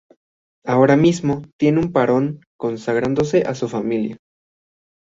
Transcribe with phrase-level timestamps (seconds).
[0.65, 4.17] Ahora mismo, tiene un parón consagrándose a su familia.